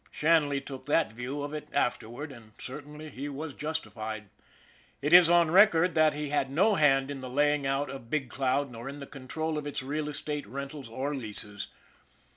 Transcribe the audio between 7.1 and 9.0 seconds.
in the laying out of Big Cloud nor in